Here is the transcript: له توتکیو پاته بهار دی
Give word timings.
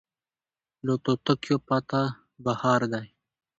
له 0.85 0.93
توتکیو 1.05 1.57
پاته 1.67 2.01
بهار 2.45 2.81
دی 2.93 3.07